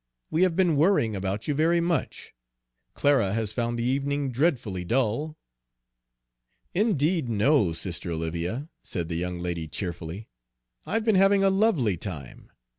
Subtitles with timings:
[0.31, 2.33] We have been worrying about you very much.
[2.95, 5.37] Clara has found the evening dreadfully dull."
[6.73, 10.27] "Indeed, no, sister Olivia," said the young lady cheerfully,
[10.87, 12.49] "I've been having a lovely time.